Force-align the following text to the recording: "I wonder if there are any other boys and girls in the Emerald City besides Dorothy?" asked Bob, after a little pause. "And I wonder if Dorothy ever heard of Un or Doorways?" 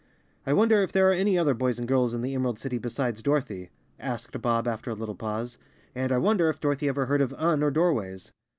"I 0.47 0.53
wonder 0.53 0.81
if 0.81 0.91
there 0.91 1.11
are 1.11 1.13
any 1.13 1.37
other 1.37 1.53
boys 1.53 1.77
and 1.77 1.87
girls 1.87 2.11
in 2.11 2.23
the 2.23 2.33
Emerald 2.33 2.57
City 2.57 2.79
besides 2.79 3.21
Dorothy?" 3.21 3.69
asked 3.99 4.41
Bob, 4.41 4.67
after 4.67 4.89
a 4.89 4.95
little 4.95 5.13
pause. 5.13 5.59
"And 5.93 6.11
I 6.11 6.17
wonder 6.17 6.49
if 6.49 6.59
Dorothy 6.59 6.87
ever 6.87 7.05
heard 7.05 7.21
of 7.21 7.33
Un 7.37 7.61
or 7.61 7.69
Doorways?" 7.69 8.31